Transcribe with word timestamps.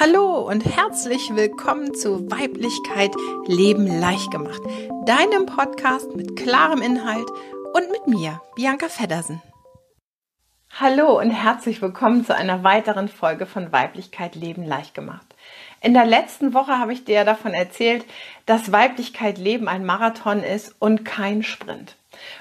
Hallo 0.00 0.48
und 0.48 0.64
herzlich 0.64 1.34
willkommen 1.34 1.92
zu 1.92 2.30
Weiblichkeit 2.30 3.10
Leben 3.48 3.84
leicht 3.98 4.30
gemacht, 4.30 4.60
deinem 5.06 5.46
Podcast 5.46 6.14
mit 6.14 6.36
klarem 6.36 6.82
Inhalt 6.82 7.28
und 7.74 7.90
mit 7.90 8.06
mir, 8.06 8.40
Bianca 8.54 8.88
Feddersen. 8.88 9.42
Hallo 10.70 11.18
und 11.18 11.32
herzlich 11.32 11.82
willkommen 11.82 12.24
zu 12.24 12.32
einer 12.32 12.62
weiteren 12.62 13.08
Folge 13.08 13.44
von 13.44 13.72
Weiblichkeit 13.72 14.36
Leben 14.36 14.64
leicht 14.64 14.94
gemacht. 14.94 15.26
In 15.80 15.94
der 15.94 16.06
letzten 16.06 16.54
Woche 16.54 16.78
habe 16.78 16.92
ich 16.92 17.04
dir 17.04 17.24
davon 17.24 17.52
erzählt, 17.52 18.04
dass 18.46 18.70
Weiblichkeit 18.70 19.36
Leben 19.36 19.66
ein 19.66 19.84
Marathon 19.84 20.44
ist 20.44 20.76
und 20.78 21.04
kein 21.04 21.42
Sprint. 21.42 21.96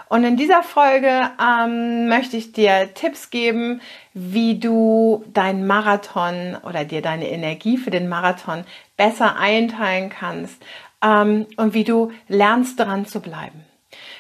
Und 0.10 0.24
in 0.24 0.38
dieser 0.38 0.64
Folge 0.64 1.30
ähm, 1.42 2.08
möchte 2.08 2.38
ich 2.38 2.52
dir 2.52 2.94
Tipps 2.94 3.30
geben, 3.30 3.82
wie 4.14 4.60
du 4.60 5.24
deinen 5.34 5.68
Marathon 5.68 6.58
oder 6.64 6.86
dir 6.86 7.02
deine 7.02 7.30
Energie 7.30 7.78
für 7.78 7.92
den 7.92 8.08
Marathon 8.08 8.64
besser 8.96 9.38
einteilen 9.38 10.10
kannst 10.10 10.64
ähm, 11.04 11.46
und 11.58 11.74
wie 11.74 11.84
du 11.84 12.12
lernst 12.28 12.80
dran 12.80 13.06
zu 13.06 13.20
bleiben. 13.22 13.66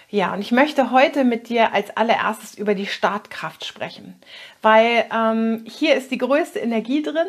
Ja, 0.09 0.33
und 0.33 0.39
ich 0.39 0.53
möchte 0.53 0.91
heute 0.91 1.25
mit 1.25 1.49
dir 1.49 1.73
als 1.73 1.95
allererstes 1.97 2.57
über 2.57 2.75
die 2.75 2.85
Startkraft 2.85 3.65
sprechen, 3.65 4.15
weil 4.61 5.05
ähm, 5.13 5.65
hier 5.67 5.95
ist 5.95 6.11
die 6.11 6.17
größte 6.17 6.59
Energie 6.59 7.01
drin, 7.01 7.27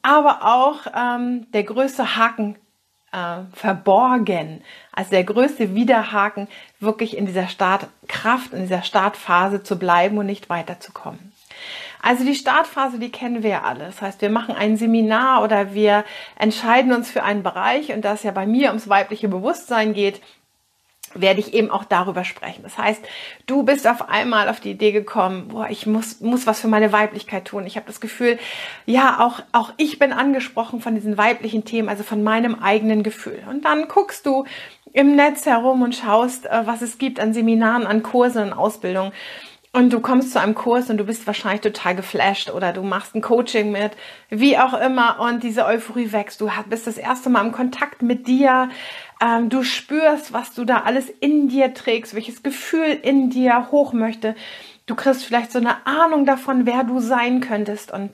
aber 0.00 0.46
auch 0.46 0.86
ähm, 0.96 1.46
der 1.52 1.64
größte 1.64 2.16
Haken 2.16 2.56
äh, 3.12 3.38
verborgen. 3.52 4.62
Also 4.92 5.10
der 5.10 5.24
größte 5.24 5.74
Widerhaken, 5.74 6.48
wirklich 6.80 7.16
in 7.16 7.26
dieser 7.26 7.48
Startkraft, 7.48 8.52
in 8.52 8.62
dieser 8.62 8.82
Startphase 8.82 9.62
zu 9.62 9.78
bleiben 9.78 10.18
und 10.18 10.26
nicht 10.26 10.48
weiterzukommen. 10.48 11.32
Also 12.02 12.24
die 12.24 12.34
Startphase, 12.34 12.98
die 12.98 13.10
kennen 13.10 13.42
wir 13.42 13.50
ja 13.50 13.62
alle. 13.62 13.86
Das 13.86 14.00
heißt, 14.00 14.20
wir 14.20 14.30
machen 14.30 14.54
ein 14.54 14.76
Seminar 14.76 15.42
oder 15.42 15.74
wir 15.74 16.04
entscheiden 16.38 16.92
uns 16.92 17.10
für 17.10 17.22
einen 17.22 17.42
Bereich 17.42 17.92
und 17.92 18.04
da 18.04 18.12
es 18.12 18.22
ja 18.22 18.30
bei 18.30 18.46
mir 18.46 18.68
ums 18.68 18.88
weibliche 18.88 19.28
Bewusstsein 19.28 19.92
geht, 19.92 20.20
werde 21.20 21.40
ich 21.40 21.54
eben 21.54 21.70
auch 21.70 21.84
darüber 21.84 22.24
sprechen. 22.24 22.62
Das 22.62 22.78
heißt, 22.78 23.02
du 23.46 23.62
bist 23.62 23.86
auf 23.86 24.08
einmal 24.08 24.48
auf 24.48 24.60
die 24.60 24.70
Idee 24.70 24.92
gekommen, 24.92 25.48
boah, 25.48 25.68
ich 25.68 25.86
muss, 25.86 26.20
muss 26.20 26.46
was 26.46 26.60
für 26.60 26.68
meine 26.68 26.92
Weiblichkeit 26.92 27.46
tun. 27.46 27.66
Ich 27.66 27.76
habe 27.76 27.86
das 27.86 28.00
Gefühl, 28.00 28.38
ja, 28.84 29.20
auch, 29.20 29.40
auch 29.52 29.72
ich 29.76 29.98
bin 29.98 30.12
angesprochen 30.12 30.80
von 30.80 30.94
diesen 30.94 31.18
weiblichen 31.18 31.64
Themen, 31.64 31.88
also 31.88 32.02
von 32.02 32.22
meinem 32.22 32.56
eigenen 32.56 33.02
Gefühl. 33.02 33.42
Und 33.48 33.64
dann 33.64 33.88
guckst 33.88 34.26
du 34.26 34.44
im 34.92 35.14
Netz 35.14 35.44
herum 35.46 35.82
und 35.82 35.94
schaust, 35.94 36.46
äh, 36.46 36.66
was 36.66 36.82
es 36.82 36.98
gibt 36.98 37.20
an 37.20 37.34
Seminaren, 37.34 37.86
an 37.86 38.02
Kursen 38.02 38.44
und 38.44 38.52
Ausbildungen. 38.52 39.12
Und 39.76 39.92
du 39.92 40.00
kommst 40.00 40.32
zu 40.32 40.40
einem 40.40 40.54
Kurs 40.54 40.88
und 40.88 40.96
du 40.96 41.04
bist 41.04 41.26
wahrscheinlich 41.26 41.60
total 41.60 41.94
geflasht 41.94 42.48
oder 42.48 42.72
du 42.72 42.82
machst 42.82 43.14
ein 43.14 43.20
Coaching 43.20 43.72
mit, 43.72 43.92
wie 44.30 44.56
auch 44.56 44.72
immer, 44.72 45.20
und 45.20 45.42
diese 45.42 45.66
Euphorie 45.66 46.12
wächst. 46.12 46.40
Du 46.40 46.50
bist 46.70 46.86
das 46.86 46.96
erste 46.96 47.28
Mal 47.28 47.44
im 47.44 47.52
Kontakt 47.52 48.00
mit 48.00 48.26
dir. 48.26 48.70
Ähm, 49.20 49.48
du 49.48 49.62
spürst, 49.62 50.32
was 50.32 50.54
du 50.54 50.64
da 50.64 50.82
alles 50.82 51.08
in 51.08 51.48
dir 51.48 51.74
trägst, 51.74 52.14
welches 52.14 52.42
Gefühl 52.42 52.98
in 53.02 53.30
dir 53.30 53.70
hoch 53.70 53.92
möchte. 53.92 54.34
Du 54.86 54.94
kriegst 54.94 55.24
vielleicht 55.24 55.52
so 55.52 55.58
eine 55.58 55.86
Ahnung 55.86 56.26
davon, 56.26 56.66
wer 56.66 56.84
du 56.84 57.00
sein 57.00 57.40
könntest 57.40 57.92
und 57.92 58.10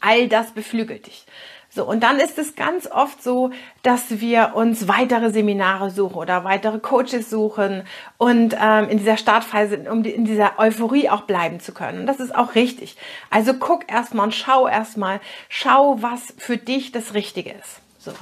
all 0.00 0.28
das 0.28 0.52
beflügelt 0.52 1.06
dich. 1.06 1.26
So, 1.68 1.84
und 1.84 2.02
dann 2.02 2.18
ist 2.18 2.38
es 2.38 2.54
ganz 2.54 2.90
oft 2.90 3.22
so, 3.22 3.50
dass 3.82 4.20
wir 4.20 4.52
uns 4.54 4.88
weitere 4.88 5.30
Seminare 5.30 5.90
suchen 5.90 6.16
oder 6.16 6.42
weitere 6.42 6.78
Coaches 6.78 7.28
suchen 7.28 7.82
und 8.16 8.56
ähm, 8.58 8.88
in 8.88 8.96
dieser 8.96 9.18
Startphase, 9.18 9.84
um 9.90 10.02
in 10.02 10.24
dieser 10.24 10.58
Euphorie 10.58 11.10
auch 11.10 11.22
bleiben 11.22 11.60
zu 11.60 11.74
können. 11.74 12.00
Und 12.00 12.06
das 12.06 12.18
ist 12.18 12.34
auch 12.34 12.54
richtig. 12.54 12.96
Also 13.28 13.52
guck 13.54 13.92
erstmal 13.92 14.24
und 14.24 14.34
schau 14.34 14.66
erstmal, 14.66 15.20
schau, 15.50 16.00
was 16.00 16.32
für 16.38 16.56
dich 16.56 16.92
das 16.92 17.12
Richtige 17.12 17.50
ist. 17.50 17.80
So. 17.98 18.12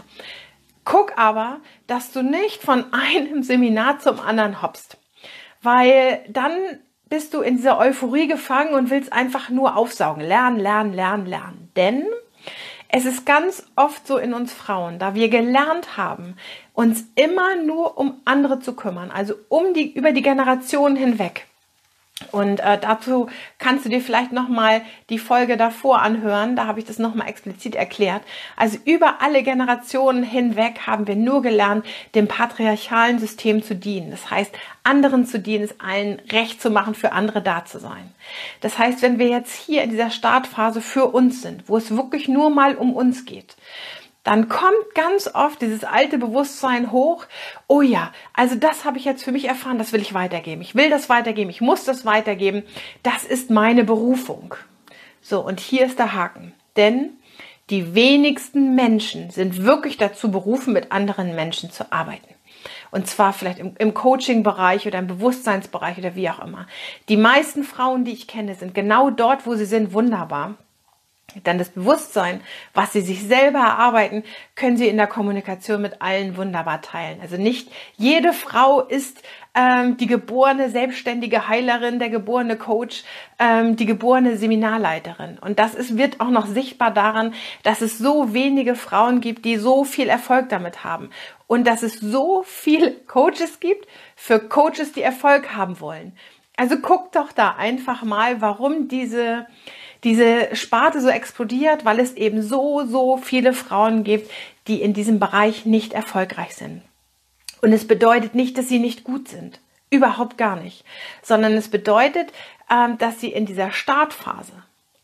Guck 0.85 1.17
aber, 1.17 1.61
dass 1.87 2.13
du 2.13 2.23
nicht 2.23 2.63
von 2.63 2.85
einem 2.93 3.43
Seminar 3.43 3.99
zum 3.99 4.21
anderen 4.21 4.63
hoppst, 4.63 4.99
weil 5.63 6.25
dann 6.29 6.53
bist 7.09 7.35
du 7.35 7.43
in 7.43 7.57
dieser 7.57 7.79
Euphorie 7.79 8.27
gefangen 8.27 8.75
und 8.75 8.91
willst 8.91 9.13
einfach 9.13 9.49
nur 9.49 9.77
aufsaugen, 9.77 10.23
lernen, 10.23 10.59
lernen, 10.59 10.95
lernen, 10.95 11.27
lernen. 11.27 11.71
Denn 11.77 12.05
es 12.89 13.05
ist 13.05 13.27
ganz 13.27 13.67
oft 13.77 14.07
so 14.07 14.19
in 14.19 14.35
uns 14.35 14.53
Frauen, 14.53 14.99
da 14.99 15.15
wir 15.15 15.29
gelernt 15.29 15.97
haben, 15.97 16.37
uns 16.73 17.05
immer 17.15 17.57
nur 17.57 17.99
um 17.99 18.21
andere 18.25 18.61
zu 18.61 18.75
kümmern, 18.75 19.11
also 19.11 19.35
um 19.49 19.75
die, 19.75 19.93
über 19.93 20.13
die 20.13 20.23
Generationen 20.23 20.97
hinweg. 20.97 21.47
Und 22.31 22.61
äh, 22.61 22.79
dazu 22.81 23.29
kannst 23.59 23.85
du 23.85 23.89
dir 23.89 24.01
vielleicht 24.01 24.31
nochmal 24.31 24.83
die 25.11 25.19
Folge 25.19 25.57
davor 25.57 26.01
anhören. 26.01 26.55
Da 26.55 26.67
habe 26.67 26.79
ich 26.79 26.85
das 26.85 27.01
nochmal 27.01 27.29
explizit 27.29 27.75
erklärt. 27.75 28.23
Also 28.57 28.79
über 28.85 29.21
alle 29.21 29.43
Generationen 29.43 30.23
hinweg 30.23 30.87
haben 30.87 31.09
wir 31.09 31.17
nur 31.17 31.43
gelernt, 31.43 31.85
dem 32.15 32.29
patriarchalen 32.29 33.19
System 33.19 33.65
zu 33.65 33.75
dienen. 33.75 34.13
Das 34.13 34.31
heißt, 34.31 34.55
anderen 34.85 35.27
zu 35.27 35.41
dienen, 35.41 35.65
es 35.65 35.81
allen 35.81 36.21
recht 36.31 36.63
zu 36.63 36.71
machen, 36.71 36.95
für 36.95 37.11
andere 37.11 37.43
da 37.43 37.65
zu 37.65 37.81
sein. 37.81 38.15
Das 38.61 38.79
heißt, 38.79 39.03
wenn 39.03 39.19
wir 39.19 39.29
jetzt 39.29 39.53
hier 39.53 39.83
in 39.83 39.91
dieser 39.91 40.11
Startphase 40.11 40.81
für 40.81 41.07
uns 41.07 41.43
sind, 41.43 41.69
wo 41.69 41.77
es 41.77 41.97
wirklich 41.97 42.29
nur 42.29 42.49
mal 42.49 42.77
um 42.77 42.95
uns 42.95 43.25
geht, 43.25 43.57
dann 44.25 44.49
kommt 44.49 44.95
ganz 44.95 45.31
oft 45.33 45.61
dieses 45.61 45.85
alte 45.85 46.19
Bewusstsein 46.19 46.91
hoch, 46.91 47.27
oh 47.69 47.83
ja, 47.83 48.11
also 48.33 48.55
das 48.55 48.85
habe 48.85 48.97
ich 48.97 49.05
jetzt 49.05 49.23
für 49.23 49.33
mich 49.33 49.45
erfahren, 49.45 49.79
das 49.79 49.93
will 49.93 50.01
ich 50.01 50.15
weitergeben. 50.15 50.63
Ich 50.63 50.75
will 50.75 50.89
das 50.91 51.11
weitergeben, 51.11 51.51
ich 51.51 51.61
muss 51.61 51.85
das 51.85 52.07
weitergeben. 52.07 52.65
Das 53.03 53.25
ist 53.25 53.51
meine 53.51 53.85
Berufung. 53.85 54.55
So, 55.21 55.41
und 55.41 55.61
hier 55.61 55.85
ist 55.85 55.99
der 55.99 56.15
Haken. 56.15 56.55
Denn 56.77 57.11
die 57.71 57.95
wenigsten 57.95 58.75
Menschen 58.75 59.31
sind 59.31 59.63
wirklich 59.63 59.99
dazu 59.99 60.31
berufen, 60.31 60.73
mit 60.73 60.91
anderen 60.91 61.35
Menschen 61.35 61.71
zu 61.71 61.93
arbeiten. 61.93 62.35
Und 62.91 63.07
zwar 63.07 63.35
vielleicht 63.35 63.59
im, 63.59 63.75
im 63.79 63.93
Coaching-Bereich 63.93 64.87
oder 64.87 64.99
im 64.99 65.07
Bewusstseinsbereich 65.07 65.99
oder 65.99 66.15
wie 66.15 66.31
auch 66.31 66.43
immer. 66.43 66.67
Die 67.11 67.19
meisten 67.19 67.63
Frauen, 67.63 68.05
die 68.05 68.13
ich 68.13 68.27
kenne, 68.27 68.55
sind 68.55 68.75
genau 68.75 69.11
dort, 69.11 69.47
wo 69.47 69.55
sie 69.55 69.67
sind, 69.67 69.93
wunderbar 69.93 70.55
dann 71.43 71.59
das 71.59 71.71
Bewusstsein, 71.71 72.41
was 72.73 72.93
sie 72.93 73.01
sich 73.01 73.23
selber 73.23 73.59
erarbeiten, 73.59 74.23
können 74.55 74.77
sie 74.77 74.89
in 74.89 74.97
der 74.97 75.07
Kommunikation 75.07 75.83
mit 75.83 76.01
allen 76.01 76.37
wunderbar 76.37 76.81
teilen. 76.81 77.21
Also 77.21 77.37
nicht 77.37 77.71
jede 77.97 78.33
Frau 78.33 78.81
ist 78.81 79.23
ähm, 79.55 79.97
die 79.97 80.07
geborene 80.07 80.71
selbstständige 80.71 81.49
Heilerin, 81.49 81.99
der 81.99 82.11
geborene 82.11 82.57
Coach, 82.57 83.05
ähm, 83.39 83.77
die 83.77 83.87
geborene 83.87 84.37
Seminarleiterin. 84.37 85.39
Und 85.39 85.59
das 85.59 85.75
ist, 85.75 85.97
wird 85.97 86.21
auch 86.21 86.31
noch 86.31 86.47
sichtbar 86.47 86.93
daran, 86.93 87.35
dass 87.63 87.81
es 87.81 87.99
so 87.99 88.35
wenige 88.35 88.75
Frauen 88.75 89.21
gibt, 89.21 89.45
die 89.45 89.57
so 89.57 89.85
viel 89.85 90.09
Erfolg 90.09 90.49
damit 90.49 90.85
haben. 90.85 91.11
Und 91.47 91.67
dass 91.67 91.83
es 91.83 92.01
so 92.01 92.43
viele 92.47 92.93
Coaches 92.93 93.61
gibt 93.61 93.87
für 94.17 94.41
Coaches, 94.41 94.93
die 94.93 95.03
Erfolg 95.03 95.55
haben 95.55 95.81
wollen. 95.81 96.17
Also 96.57 96.77
guck 96.79 97.13
doch 97.13 97.33
da 97.33 97.55
einfach 97.57 98.03
mal, 98.03 98.41
warum 98.41 98.89
diese 98.89 99.47
diese 100.05 100.55
Sparte 100.55 101.01
so 101.01 101.09
explodiert, 101.09 101.85
weil 101.85 101.99
es 101.99 102.15
eben 102.15 102.43
so, 102.43 102.85
so 102.87 103.17
viele 103.17 103.53
Frauen 103.53 104.05
gibt, 104.05 104.31
die 104.69 104.83
in 104.83 104.93
diesem 104.93 105.19
Bereich 105.19 105.67
nicht 105.67 105.93
erfolgreich 105.93 106.55
sind. 106.55 106.83
Und 107.63 107.73
es 107.73 107.87
bedeutet 107.87 108.35
nicht, 108.35 108.59
dass 108.59 108.69
sie 108.69 108.79
nicht 108.79 109.05
gut 109.05 109.29
sind. 109.29 109.61
Überhaupt 109.91 110.37
gar 110.37 110.57
nicht. 110.57 110.85
Sondern 111.23 111.55
es 111.55 111.69
bedeutet, 111.69 112.33
ähm, 112.71 112.99
dass 112.99 113.21
sie 113.21 113.33
in 113.33 113.47
dieser 113.47 113.71
Startphase, 113.71 114.53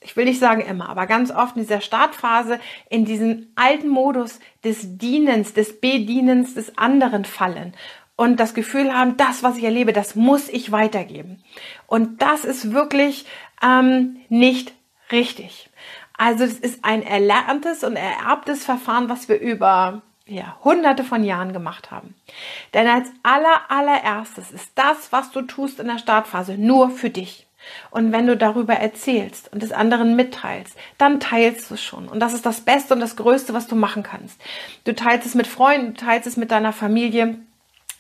ich 0.01 0.17
will 0.17 0.25
nicht 0.27 0.41
sagen 0.41 0.63
immer, 0.63 0.89
aber 0.89 1.07
ganz 1.07 1.31
oft 1.31 1.57
in 1.57 1.63
dieser 1.63 1.81
Startphase, 1.81 2.61
in 2.89 3.05
diesen 3.05 3.53
alten 3.57 3.89
Modus 3.89 4.41
des 4.65 4.99
Dienens, 4.99 5.55
des 5.55 5.81
Bedienens 5.81 6.55
des 6.55 6.77
anderen 6.77 7.25
fallen 7.25 7.75
und 8.17 8.39
das 8.39 8.53
Gefühl 8.53 8.93
haben, 8.93 9.17
das, 9.17 9.43
was 9.43 9.57
ich 9.57 9.65
erlebe, 9.65 9.95
das 9.95 10.15
muss 10.15 10.51
ich 10.51 10.73
weitergeben. 10.73 11.43
Und 11.87 12.21
das 12.21 12.45
ist 12.45 12.73
wirklich 12.73 13.25
ähm, 13.63 14.19
nicht 14.29 14.75
Richtig. 15.13 15.69
Also 16.17 16.45
es 16.45 16.59
ist 16.59 16.85
ein 16.85 17.03
erlerntes 17.03 17.83
und 17.83 17.97
ererbtes 17.97 18.65
Verfahren, 18.65 19.09
was 19.09 19.29
wir 19.29 19.41
über 19.41 20.03
ja, 20.27 20.57
hunderte 20.63 21.03
von 21.03 21.25
Jahren 21.25 21.53
gemacht 21.53 21.91
haben. 21.91 22.15
Denn 22.73 22.87
als 22.87 23.11
aller, 23.23 23.69
allererstes 23.69 24.53
ist 24.53 24.71
das, 24.77 25.13
was 25.13 25.33
du 25.33 25.43
tust 25.43 25.81
in 25.81 25.89
der 25.89 25.99
Startphase, 25.99 26.57
nur 26.57 26.91
für 26.91 27.11
dich. 27.11 27.47
Und 27.91 28.13
wenn 28.13 28.27
du 28.27 28.37
darüber 28.37 28.75
erzählst 28.75 29.53
und 29.53 29.63
es 29.63 29.73
anderen 29.73 30.17
mitteilst, 30.17 30.77
dann 30.99 31.21
teilst 31.21 31.71
du 31.71 31.75
es 31.75 31.83
schon. 31.83 32.09
Und 32.09 32.21
das 32.21 32.33
ist 32.33 32.47
das 32.47 32.63
Beste 32.63 32.95
und 32.95 33.01
das 33.01 33.17
Größte, 33.17 33.53
was 33.53 33.67
du 33.67 33.77
machen 33.77 34.03
kannst. 34.03 34.41
Du 34.85 34.95
teilst 34.95 35.27
es 35.27 35.35
mit 35.35 35.47
Freunden, 35.47 35.95
du 35.95 36.05
teilst 36.05 36.27
es 36.27 36.37
mit 36.37 36.51
deiner 36.51 36.73
Familie, 36.73 37.39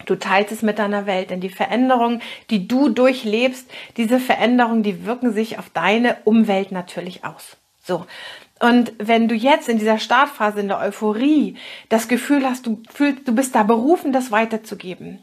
Du 0.06 0.16
teilst 0.16 0.52
es 0.52 0.62
mit 0.62 0.78
deiner 0.78 1.06
Welt, 1.06 1.30
denn 1.30 1.40
die 1.40 1.50
Veränderungen, 1.50 2.22
die 2.50 2.66
du 2.66 2.88
durchlebst, 2.88 3.70
diese 3.96 4.20
Veränderungen, 4.20 4.82
die 4.82 5.04
wirken 5.04 5.32
sich 5.32 5.58
auf 5.58 5.70
deine 5.70 6.16
Umwelt 6.24 6.72
natürlich 6.72 7.24
aus. 7.24 7.56
So. 7.82 8.06
Und 8.60 8.92
wenn 8.98 9.26
du 9.26 9.34
jetzt 9.34 9.70
in 9.70 9.78
dieser 9.78 9.98
Startphase, 9.98 10.60
in 10.60 10.68
der 10.68 10.78
Euphorie, 10.78 11.56
das 11.88 12.08
Gefühl 12.08 12.44
hast, 12.44 12.66
du 12.66 12.82
fühlst, 12.92 13.26
du 13.26 13.34
bist 13.34 13.54
da 13.54 13.62
berufen, 13.62 14.12
das 14.12 14.30
weiterzugeben, 14.30 15.20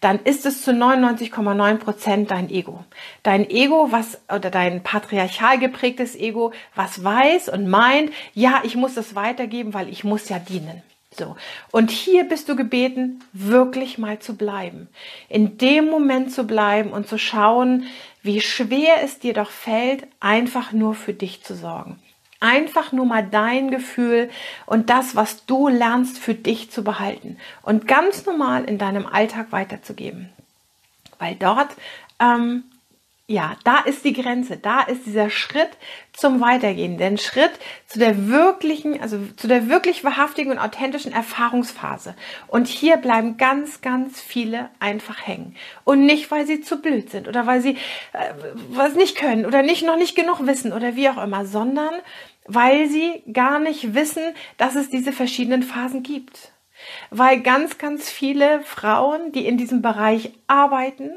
dann 0.00 0.18
ist 0.20 0.46
es 0.46 0.62
zu 0.62 0.70
99,9 0.70 1.76
Prozent 1.76 2.30
dein 2.30 2.48
Ego. 2.48 2.82
Dein 3.22 3.48
Ego, 3.50 3.88
was, 3.90 4.22
oder 4.34 4.50
dein 4.50 4.82
patriarchal 4.82 5.58
geprägtes 5.58 6.16
Ego, 6.16 6.52
was 6.74 7.04
weiß 7.04 7.50
und 7.50 7.68
meint, 7.68 8.10
ja, 8.32 8.62
ich 8.62 8.74
muss 8.74 8.94
das 8.94 9.14
weitergeben, 9.14 9.74
weil 9.74 9.90
ich 9.90 10.02
muss 10.02 10.30
ja 10.30 10.38
dienen. 10.38 10.82
So. 11.18 11.36
Und 11.72 11.90
hier 11.90 12.24
bist 12.24 12.48
du 12.48 12.56
gebeten, 12.56 13.20
wirklich 13.32 13.98
mal 13.98 14.18
zu 14.20 14.36
bleiben. 14.36 14.88
In 15.28 15.58
dem 15.58 15.86
Moment 15.86 16.32
zu 16.32 16.44
bleiben 16.44 16.90
und 16.90 17.08
zu 17.08 17.18
schauen, 17.18 17.86
wie 18.22 18.40
schwer 18.40 19.02
es 19.02 19.18
dir 19.18 19.34
doch 19.34 19.50
fällt, 19.50 20.06
einfach 20.20 20.72
nur 20.72 20.94
für 20.94 21.14
dich 21.14 21.42
zu 21.42 21.54
sorgen. 21.54 21.98
Einfach 22.40 22.92
nur 22.92 23.04
mal 23.04 23.26
dein 23.26 23.70
Gefühl 23.70 24.30
und 24.64 24.90
das, 24.90 25.16
was 25.16 25.44
du 25.46 25.66
lernst, 25.66 26.18
für 26.18 26.34
dich 26.34 26.70
zu 26.70 26.84
behalten 26.84 27.36
und 27.62 27.88
ganz 27.88 28.26
normal 28.26 28.64
in 28.64 28.78
deinem 28.78 29.06
Alltag 29.06 29.48
weiterzugeben. 29.50 30.28
Weil 31.18 31.34
dort 31.34 31.70
ähm, 32.20 32.62
ja, 33.30 33.56
da 33.62 33.80
ist 33.80 34.06
die 34.06 34.14
Grenze, 34.14 34.56
da 34.56 34.80
ist 34.80 35.04
dieser 35.04 35.28
Schritt 35.28 35.68
zum 36.14 36.40
Weitergehen, 36.40 36.96
den 36.96 37.18
Schritt 37.18 37.50
zu 37.86 37.98
der 37.98 38.28
wirklichen, 38.28 39.02
also 39.02 39.18
zu 39.36 39.46
der 39.46 39.68
wirklich 39.68 40.02
wahrhaftigen 40.02 40.50
und 40.50 40.58
authentischen 40.58 41.12
Erfahrungsphase. 41.12 42.14
Und 42.46 42.68
hier 42.68 42.96
bleiben 42.96 43.36
ganz, 43.36 43.82
ganz 43.82 44.18
viele 44.18 44.70
einfach 44.80 45.26
hängen. 45.26 45.54
Und 45.84 46.06
nicht, 46.06 46.30
weil 46.30 46.46
sie 46.46 46.62
zu 46.62 46.80
blöd 46.80 47.10
sind 47.10 47.28
oder 47.28 47.46
weil 47.46 47.60
sie 47.60 47.76
äh, 48.14 48.32
was 48.70 48.94
nicht 48.94 49.16
können 49.16 49.44
oder 49.44 49.62
nicht 49.62 49.84
noch 49.84 49.98
nicht 49.98 50.16
genug 50.16 50.46
wissen 50.46 50.72
oder 50.72 50.96
wie 50.96 51.10
auch 51.10 51.22
immer, 51.22 51.44
sondern 51.44 51.92
weil 52.46 52.88
sie 52.88 53.22
gar 53.30 53.58
nicht 53.58 53.94
wissen, 53.94 54.22
dass 54.56 54.74
es 54.74 54.88
diese 54.88 55.12
verschiedenen 55.12 55.62
Phasen 55.62 56.02
gibt. 56.02 56.52
Weil 57.10 57.40
ganz, 57.42 57.76
ganz 57.76 58.08
viele 58.08 58.62
Frauen, 58.62 59.32
die 59.32 59.46
in 59.46 59.58
diesem 59.58 59.82
Bereich 59.82 60.32
arbeiten, 60.46 61.10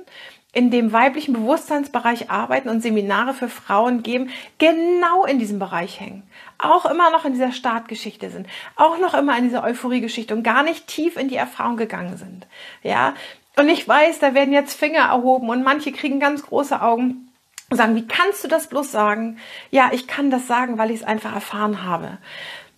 in 0.53 0.69
dem 0.69 0.91
weiblichen 0.91 1.33
Bewusstseinsbereich 1.33 2.29
arbeiten 2.29 2.67
und 2.67 2.81
Seminare 2.81 3.33
für 3.33 3.47
Frauen 3.47 4.03
geben, 4.03 4.29
genau 4.57 5.25
in 5.25 5.39
diesem 5.39 5.59
Bereich 5.59 5.99
hängen. 5.99 6.23
Auch 6.57 6.85
immer 6.85 7.09
noch 7.09 7.23
in 7.23 7.33
dieser 7.33 7.53
Startgeschichte 7.53 8.29
sind, 8.29 8.47
auch 8.75 8.97
noch 8.99 9.13
immer 9.13 9.37
in 9.37 9.45
dieser 9.45 9.63
Euphorie-Geschichte 9.63 10.33
und 10.33 10.43
gar 10.43 10.63
nicht 10.63 10.87
tief 10.87 11.15
in 11.15 11.29
die 11.29 11.37
Erfahrung 11.37 11.77
gegangen 11.77 12.17
sind. 12.17 12.47
Ja. 12.83 13.13
Und 13.57 13.69
ich 13.69 13.87
weiß, 13.87 14.19
da 14.19 14.33
werden 14.33 14.53
jetzt 14.53 14.77
Finger 14.77 15.09
erhoben 15.09 15.49
und 15.49 15.63
manche 15.63 15.91
kriegen 15.91 16.19
ganz 16.19 16.43
große 16.43 16.81
Augen 16.81 17.31
und 17.69 17.77
sagen, 17.77 17.95
wie 17.95 18.07
kannst 18.07 18.43
du 18.43 18.49
das 18.49 18.67
bloß 18.67 18.91
sagen? 18.91 19.37
Ja, 19.71 19.91
ich 19.93 20.07
kann 20.07 20.31
das 20.31 20.47
sagen, 20.47 20.77
weil 20.77 20.91
ich 20.91 21.01
es 21.01 21.07
einfach 21.07 21.33
erfahren 21.33 21.85
habe. 21.85 22.17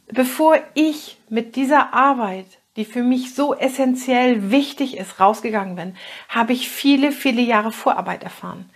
Bevor 0.07 0.57
ich 0.75 1.17
mit 1.29 1.55
dieser 1.55 1.93
Arbeit 1.93 2.45
die 2.75 2.85
für 2.85 3.03
mich 3.03 3.35
so 3.35 3.53
essentiell 3.53 4.51
wichtig 4.51 4.97
ist, 4.97 5.19
rausgegangen 5.19 5.75
bin, 5.75 5.95
habe 6.29 6.53
ich 6.53 6.69
viele, 6.69 7.11
viele 7.11 7.41
Jahre 7.41 7.71
Vorarbeit 7.71 8.23
erfahren. 8.23 8.69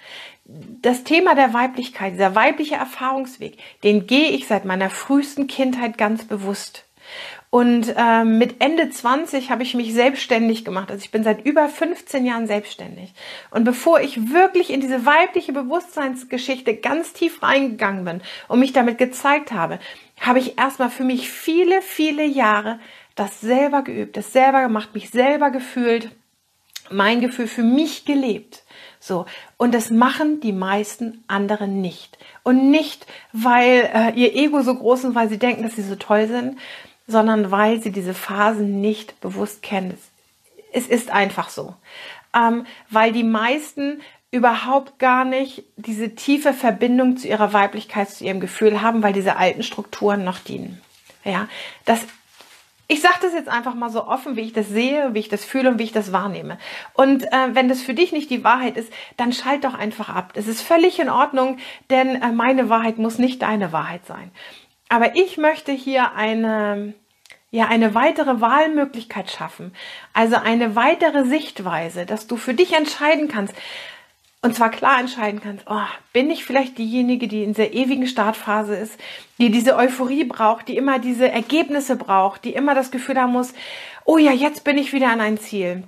Das 0.45 1.03
Thema 1.03 1.35
der 1.35 1.53
Weiblichkeit, 1.53 2.13
dieser 2.13 2.35
weibliche 2.35 2.75
Erfahrungsweg, 2.75 3.57
den 3.83 4.07
gehe 4.07 4.29
ich 4.29 4.47
seit 4.47 4.65
meiner 4.65 4.89
frühesten 4.89 5.47
Kindheit 5.47 5.97
ganz 5.97 6.25
bewusst. 6.25 6.85
Und 7.49 7.93
äh, 7.95 8.25
mit 8.25 8.61
Ende 8.61 8.89
20 8.89 9.51
habe 9.51 9.63
ich 9.63 9.73
mich 9.73 9.93
selbstständig 9.93 10.65
gemacht. 10.65 10.91
Also 10.91 11.03
ich 11.03 11.11
bin 11.11 11.23
seit 11.23 11.45
über 11.45 11.69
15 11.69 12.25
Jahren 12.25 12.45
selbstständig. 12.45 13.13
Und 13.51 13.63
bevor 13.63 14.01
ich 14.01 14.31
wirklich 14.31 14.69
in 14.69 14.81
diese 14.81 15.05
weibliche 15.05 15.53
Bewusstseinsgeschichte 15.53 16.75
ganz 16.75 17.13
tief 17.13 17.41
reingegangen 17.41 18.03
bin 18.03 18.21
und 18.49 18.59
mich 18.59 18.73
damit 18.73 18.97
gezeigt 18.97 19.53
habe, 19.53 19.79
habe 20.19 20.39
ich 20.39 20.57
erstmal 20.57 20.89
für 20.89 21.05
mich 21.05 21.29
viele, 21.29 21.81
viele 21.81 22.25
Jahre 22.25 22.79
das 23.17 23.41
selber 23.41 23.81
geübt, 23.81 24.15
das 24.15 24.31
selber 24.31 24.61
gemacht, 24.61 24.93
mich 24.93 25.09
selber 25.09 25.49
gefühlt, 25.49 26.11
mein 26.89 27.19
Gefühl 27.19 27.47
für 27.47 27.63
mich 27.63 28.05
gelebt. 28.05 28.63
So. 28.99 29.25
Und 29.57 29.73
das 29.73 29.89
machen 29.89 30.39
die 30.39 30.53
meisten 30.53 31.23
anderen 31.27 31.81
nicht. 31.81 32.17
Und 32.43 32.69
nicht, 32.69 33.05
weil 33.33 33.89
äh, 33.93 34.11
ihr 34.15 34.35
Ego 34.35 34.61
so 34.61 34.75
groß 34.75 35.05
ist, 35.05 35.15
weil 35.15 35.29
sie 35.29 35.39
denken, 35.39 35.63
dass 35.63 35.75
sie 35.75 35.83
so 35.83 35.95
toll 35.95 36.27
sind, 36.27 36.57
sondern 37.07 37.51
weil 37.51 37.81
sie 37.81 37.91
diese 37.91 38.13
Phasen 38.13 38.79
nicht 38.81 39.19
bewusst 39.19 39.63
kennen. 39.63 39.97
Es 40.71 40.87
ist 40.87 41.09
einfach 41.09 41.49
so. 41.49 41.73
Ähm, 42.35 42.65
weil 42.89 43.11
die 43.11 43.23
meisten 43.23 44.01
überhaupt 44.29 44.99
gar 44.99 45.25
nicht 45.25 45.63
diese 45.75 46.13
tiefe 46.13 46.53
Verbindung 46.53 47.17
zu 47.17 47.27
ihrer 47.27 47.53
Weiblichkeit, 47.53 48.09
zu 48.09 48.25
ihrem 48.25 48.39
Gefühl 48.39 48.81
haben, 48.81 49.01
weil 49.01 49.13
diese 49.13 49.37
alten 49.37 49.63
Strukturen 49.63 50.23
noch 50.23 50.39
dienen. 50.39 50.81
Ja, 51.23 51.47
das 51.85 52.05
ich 52.87 53.01
sage 53.01 53.17
das 53.21 53.33
jetzt 53.33 53.49
einfach 53.49 53.73
mal 53.73 53.89
so 53.89 54.07
offen, 54.07 54.35
wie 54.35 54.41
ich 54.41 54.53
das 54.53 54.69
sehe, 54.69 55.13
wie 55.13 55.19
ich 55.19 55.27
das 55.27 55.43
fühle 55.43 55.69
und 55.69 55.79
wie 55.79 55.83
ich 55.83 55.91
das 55.91 56.13
wahrnehme. 56.13 56.57
Und 56.93 57.23
äh, 57.23 57.49
wenn 57.53 57.67
das 57.67 57.81
für 57.81 57.93
dich 57.93 58.13
nicht 58.13 58.29
die 58.29 58.43
Wahrheit 58.45 58.77
ist, 58.77 58.91
dann 59.17 59.33
schalt 59.33 59.65
doch 59.65 59.73
einfach 59.73 60.09
ab. 60.09 60.31
Das 60.33 60.47
ist 60.47 60.61
völlig 60.61 60.99
in 60.99 61.09
Ordnung, 61.09 61.57
denn 61.89 62.21
äh, 62.21 62.31
meine 62.31 62.69
Wahrheit 62.69 62.97
muss 62.97 63.17
nicht 63.17 63.41
deine 63.41 63.73
Wahrheit 63.73 64.05
sein. 64.05 64.31
Aber 64.87 65.17
ich 65.17 65.37
möchte 65.37 65.73
hier 65.73 66.13
eine, 66.13 66.93
ja, 67.51 67.65
eine 67.65 67.93
weitere 67.93 68.39
Wahlmöglichkeit 68.39 69.29
schaffen. 69.29 69.73
Also 70.13 70.37
eine 70.37 70.77
weitere 70.77 71.25
Sichtweise, 71.25 72.05
dass 72.05 72.27
du 72.27 72.37
für 72.37 72.53
dich 72.53 72.73
entscheiden 72.73 73.27
kannst, 73.27 73.53
und 74.47 74.53
zwar 74.53 74.71
klar 74.71 75.01
entscheiden 75.01 75.41
kannst, 75.43 75.65
oh, 75.69 75.81
bin 76.13 76.31
ich 76.31 76.45
vielleicht 76.45 76.77
diejenige, 76.77 77.27
die 77.27 77.43
in 77.43 77.53
der 77.53 77.73
ewigen 77.73 78.07
Startphase 78.07 78.77
ist, 78.77 78.97
die 79.39 79.49
diese 79.49 79.75
Euphorie 79.75 80.23
braucht, 80.23 80.69
die 80.69 80.77
immer 80.77 80.99
diese 80.99 81.29
Ergebnisse 81.29 81.97
braucht, 81.97 82.45
die 82.45 82.53
immer 82.53 82.73
das 82.73 82.89
Gefühl 82.89 83.19
haben 83.19 83.33
muss, 83.33 83.53
oh 84.05 84.17
ja, 84.17 84.31
jetzt 84.31 84.63
bin 84.63 84.77
ich 84.77 84.93
wieder 84.93 85.09
an 85.09 85.19
ein 85.19 85.37
Ziel. 85.37 85.83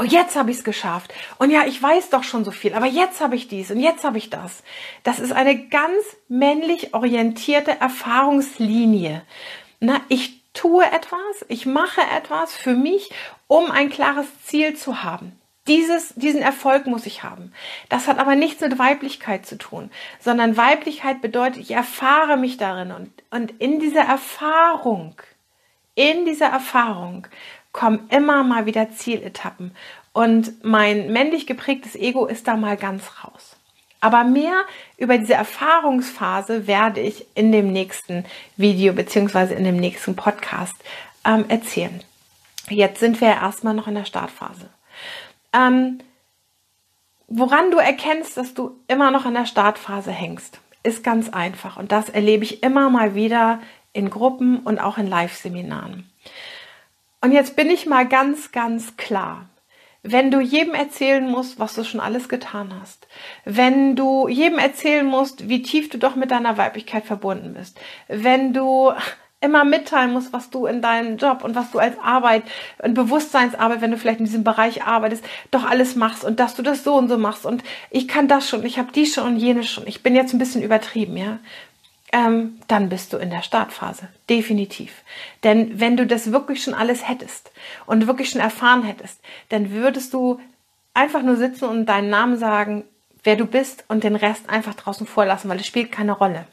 Oh, 0.00 0.04
jetzt 0.04 0.36
habe 0.36 0.52
ich 0.52 0.58
es 0.58 0.64
geschafft. 0.64 1.12
Und 1.38 1.50
ja, 1.50 1.66
ich 1.66 1.82
weiß 1.82 2.10
doch 2.10 2.22
schon 2.22 2.44
so 2.44 2.52
viel, 2.52 2.72
aber 2.72 2.86
jetzt 2.86 3.20
habe 3.20 3.34
ich 3.34 3.48
dies 3.48 3.72
und 3.72 3.80
jetzt 3.80 4.04
habe 4.04 4.18
ich 4.18 4.30
das. 4.30 4.62
Das 5.02 5.18
ist 5.18 5.32
eine 5.32 5.66
ganz 5.66 6.04
männlich 6.28 6.94
orientierte 6.94 7.80
Erfahrungslinie. 7.80 9.22
Na, 9.80 10.00
ich 10.08 10.40
tue 10.52 10.84
etwas, 10.84 11.44
ich 11.48 11.66
mache 11.66 12.02
etwas 12.16 12.54
für 12.54 12.74
mich, 12.74 13.10
um 13.48 13.72
ein 13.72 13.90
klares 13.90 14.28
Ziel 14.44 14.76
zu 14.76 15.02
haben. 15.02 15.37
Dieses, 15.68 16.14
diesen 16.14 16.40
Erfolg 16.40 16.86
muss 16.86 17.06
ich 17.06 17.22
haben. 17.22 17.52
Das 17.88 18.08
hat 18.08 18.18
aber 18.18 18.34
nichts 18.34 18.60
mit 18.60 18.78
Weiblichkeit 18.78 19.46
zu 19.46 19.58
tun, 19.58 19.90
sondern 20.18 20.56
Weiblichkeit 20.56 21.20
bedeutet, 21.20 21.60
ich 21.60 21.70
erfahre 21.72 22.36
mich 22.36 22.56
darin 22.56 22.90
und, 22.90 23.10
und 23.30 23.50
in 23.60 23.78
dieser 23.78 24.02
Erfahrung, 24.02 25.14
in 25.94 26.24
dieser 26.24 26.46
Erfahrung 26.46 27.26
kommen 27.72 28.08
immer 28.08 28.42
mal 28.44 28.66
wieder 28.66 28.90
Zieletappen 28.90 29.72
und 30.12 30.64
mein 30.64 31.12
männlich 31.12 31.46
geprägtes 31.46 31.94
Ego 31.94 32.26
ist 32.26 32.48
da 32.48 32.56
mal 32.56 32.76
ganz 32.76 33.04
raus. 33.22 33.56
Aber 34.00 34.24
mehr 34.24 34.62
über 34.96 35.18
diese 35.18 35.34
Erfahrungsphase 35.34 36.66
werde 36.66 37.00
ich 37.00 37.26
in 37.34 37.52
dem 37.52 37.72
nächsten 37.72 38.24
Video 38.56 38.92
beziehungsweise 38.92 39.54
in 39.54 39.64
dem 39.64 39.76
nächsten 39.76 40.16
Podcast 40.16 40.76
ähm, 41.24 41.44
erzählen. 41.48 42.02
Jetzt 42.68 43.00
sind 43.00 43.20
wir 43.20 43.28
ja 43.28 43.42
erstmal 43.42 43.74
noch 43.74 43.88
in 43.88 43.94
der 43.94 44.04
Startphase. 44.04 44.70
Ähm, 45.52 45.98
woran 47.26 47.70
du 47.70 47.78
erkennst, 47.78 48.36
dass 48.36 48.54
du 48.54 48.78
immer 48.88 49.10
noch 49.10 49.26
in 49.26 49.34
der 49.34 49.46
Startphase 49.46 50.10
hängst, 50.10 50.60
ist 50.82 51.04
ganz 51.04 51.28
einfach. 51.28 51.76
Und 51.76 51.92
das 51.92 52.08
erlebe 52.08 52.44
ich 52.44 52.62
immer 52.62 52.90
mal 52.90 53.14
wieder 53.14 53.60
in 53.92 54.10
Gruppen 54.10 54.60
und 54.60 54.78
auch 54.78 54.98
in 54.98 55.06
Live-Seminaren. 55.06 56.10
Und 57.20 57.32
jetzt 57.32 57.56
bin 57.56 57.68
ich 57.70 57.86
mal 57.86 58.06
ganz, 58.06 58.52
ganz 58.52 58.96
klar. 58.96 59.48
Wenn 60.02 60.30
du 60.30 60.40
jedem 60.40 60.74
erzählen 60.74 61.28
musst, 61.28 61.58
was 61.58 61.74
du 61.74 61.82
schon 61.82 62.00
alles 62.00 62.28
getan 62.28 62.72
hast, 62.80 63.08
wenn 63.44 63.96
du 63.96 64.28
jedem 64.28 64.58
erzählen 64.58 65.04
musst, 65.04 65.48
wie 65.48 65.62
tief 65.62 65.90
du 65.90 65.98
doch 65.98 66.14
mit 66.14 66.30
deiner 66.30 66.56
Weiblichkeit 66.56 67.04
verbunden 67.04 67.54
bist, 67.54 67.78
wenn 68.06 68.52
du 68.52 68.92
immer 69.40 69.64
mitteilen 69.64 70.12
musst, 70.12 70.32
was 70.32 70.50
du 70.50 70.66
in 70.66 70.82
deinem 70.82 71.16
Job 71.16 71.44
und 71.44 71.54
was 71.54 71.70
du 71.70 71.78
als 71.78 71.98
Arbeit, 72.00 72.42
in 72.82 72.94
Bewusstseinsarbeit, 72.94 73.80
wenn 73.80 73.92
du 73.92 73.96
vielleicht 73.96 74.18
in 74.18 74.24
diesem 74.24 74.42
Bereich 74.42 74.84
arbeitest, 74.84 75.24
doch 75.50 75.64
alles 75.64 75.94
machst 75.94 76.24
und 76.24 76.40
dass 76.40 76.56
du 76.56 76.62
das 76.62 76.82
so 76.82 76.94
und 76.94 77.08
so 77.08 77.18
machst 77.18 77.46
und 77.46 77.62
ich 77.90 78.08
kann 78.08 78.26
das 78.26 78.48
schon, 78.48 78.64
ich 78.64 78.78
habe 78.78 78.90
die 78.92 79.06
schon 79.06 79.24
und 79.24 79.36
jene 79.36 79.62
schon, 79.62 79.86
ich 79.86 80.02
bin 80.02 80.16
jetzt 80.16 80.32
ein 80.32 80.38
bisschen 80.38 80.62
übertrieben, 80.62 81.16
ja, 81.16 81.38
ähm, 82.12 82.58
dann 82.68 82.88
bist 82.88 83.12
du 83.12 83.18
in 83.18 83.30
der 83.30 83.42
Startphase, 83.42 84.08
definitiv. 84.28 84.92
Denn 85.44 85.78
wenn 85.78 85.96
du 85.96 86.06
das 86.06 86.32
wirklich 86.32 86.62
schon 86.62 86.74
alles 86.74 87.06
hättest 87.06 87.52
und 87.86 88.06
wirklich 88.06 88.30
schon 88.30 88.40
erfahren 88.40 88.82
hättest, 88.82 89.20
dann 89.50 89.72
würdest 89.72 90.14
du 90.14 90.40
einfach 90.94 91.22
nur 91.22 91.36
sitzen 91.36 91.66
und 91.66 91.86
deinen 91.86 92.10
Namen 92.10 92.38
sagen, 92.38 92.84
wer 93.24 93.36
du 93.36 93.44
bist 93.44 93.84
und 93.88 94.04
den 94.04 94.16
Rest 94.16 94.48
einfach 94.48 94.74
draußen 94.74 95.06
vorlassen, 95.06 95.50
weil 95.50 95.60
es 95.60 95.66
spielt 95.66 95.92
keine 95.92 96.12
Rolle. 96.12 96.46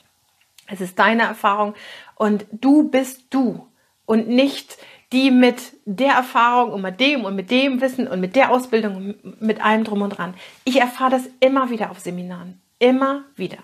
Es 0.67 0.81
ist 0.81 0.97
deine 0.99 1.23
Erfahrung 1.23 1.75
und 2.15 2.45
du 2.51 2.89
bist 2.89 3.25
du 3.29 3.67
und 4.05 4.27
nicht 4.27 4.77
die 5.11 5.31
mit 5.31 5.73
der 5.85 6.13
Erfahrung 6.13 6.73
und 6.73 6.81
mit 6.81 6.99
dem 6.99 7.25
und 7.25 7.35
mit 7.35 7.51
dem 7.51 7.79
Wissen 7.81 8.07
und 8.07 8.19
mit 8.19 8.35
der 8.35 8.51
Ausbildung 8.51 8.95
und 8.95 9.41
mit 9.41 9.63
allem 9.63 9.83
drum 9.83 10.01
und 10.01 10.09
dran. 10.09 10.33
Ich 10.63 10.79
erfahre 10.79 11.11
das 11.11 11.29
immer 11.39 11.69
wieder 11.69 11.91
auf 11.91 11.99
Seminaren. 11.99 12.61
Immer 12.79 13.23
wieder. 13.35 13.59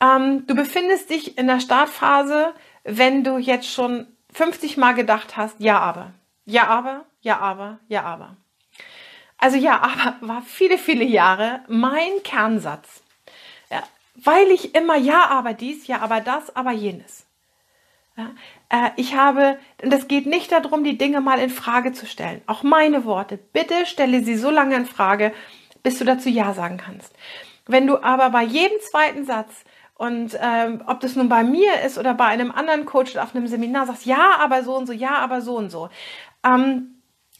ähm, 0.00 0.46
du 0.46 0.54
befindest 0.54 1.10
dich 1.10 1.36
in 1.36 1.46
der 1.46 1.60
Startphase, 1.60 2.54
wenn 2.84 3.22
du 3.24 3.38
jetzt 3.38 3.70
schon 3.70 4.06
50 4.32 4.76
Mal 4.76 4.92
gedacht 4.92 5.36
hast, 5.36 5.56
ja, 5.60 5.78
aber, 5.78 6.12
ja, 6.46 6.66
aber, 6.68 7.04
ja, 7.20 7.38
aber, 7.38 7.78
ja, 7.88 8.02
aber. 8.02 8.36
Also 9.36 9.56
ja, 9.56 9.80
aber 9.80 10.16
war 10.20 10.42
viele, 10.42 10.78
viele 10.78 11.04
Jahre 11.04 11.60
mein 11.68 12.22
Kernsatz. 12.22 13.01
Weil 14.14 14.48
ich 14.48 14.74
immer 14.74 14.96
ja, 14.96 15.26
aber 15.30 15.54
dies, 15.54 15.86
ja, 15.86 16.00
aber 16.00 16.20
das, 16.20 16.54
aber 16.54 16.72
jenes. 16.72 17.26
Ja, 18.16 18.30
äh, 18.68 18.90
ich 18.96 19.16
habe, 19.16 19.58
und 19.82 19.92
es 19.92 20.06
geht 20.06 20.26
nicht 20.26 20.52
darum, 20.52 20.84
die 20.84 20.98
Dinge 20.98 21.22
mal 21.22 21.38
in 21.38 21.48
Frage 21.48 21.92
zu 21.92 22.04
stellen. 22.04 22.42
Auch 22.46 22.62
meine 22.62 23.04
Worte. 23.06 23.38
Bitte 23.38 23.86
stelle 23.86 24.22
sie 24.22 24.36
so 24.36 24.50
lange 24.50 24.76
in 24.76 24.84
Frage, 24.84 25.32
bis 25.82 25.98
du 25.98 26.04
dazu 26.04 26.28
Ja 26.28 26.52
sagen 26.52 26.76
kannst. 26.76 27.14
Wenn 27.66 27.86
du 27.86 28.02
aber 28.02 28.30
bei 28.30 28.42
jedem 28.42 28.78
zweiten 28.80 29.24
Satz 29.24 29.64
und 29.94 30.36
ähm, 30.40 30.82
ob 30.86 31.00
das 31.00 31.16
nun 31.16 31.28
bei 31.28 31.42
mir 31.42 31.80
ist 31.86 31.96
oder 31.96 32.12
bei 32.12 32.26
einem 32.26 32.50
anderen 32.50 32.86
Coach 32.86 33.16
auf 33.16 33.34
einem 33.34 33.46
Seminar 33.46 33.86
sagst, 33.86 34.04
ja, 34.04 34.36
aber 34.40 34.62
so 34.62 34.76
und 34.76 34.86
so, 34.86 34.92
ja, 34.92 35.16
aber 35.18 35.40
so 35.40 35.56
und 35.56 35.70
so, 35.70 35.88
ähm, 36.44 36.91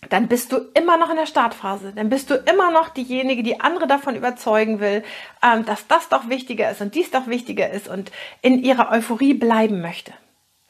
dann 0.09 0.29
bist 0.29 0.53
du 0.53 0.59
immer 0.75 0.97
noch 0.97 1.11
in 1.11 1.17
der 1.17 1.27
Startphase. 1.27 1.93
Dann 1.95 2.09
bist 2.09 2.29
du 2.31 2.35
immer 2.35 2.71
noch 2.71 2.89
diejenige, 2.89 3.43
die 3.43 3.61
andere 3.61 3.87
davon 3.87 4.17
überzeugen 4.17 4.81
will, 4.81 5.05
ähm, 5.43 5.65
dass 5.65 5.87
das 5.87 6.09
doch 6.09 6.29
wichtiger 6.29 6.71
ist 6.71 6.81
und 6.81 6.95
dies 6.95 7.11
doch 7.11 7.29
wichtiger 7.29 7.71
ist 7.71 7.89
und 7.89 8.11
in 8.41 8.63
ihrer 8.63 8.91
Euphorie 8.91 9.35
bleiben 9.35 9.81
möchte. 9.81 10.13